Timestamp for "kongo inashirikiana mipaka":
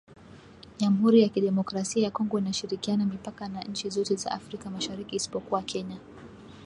2.11-3.47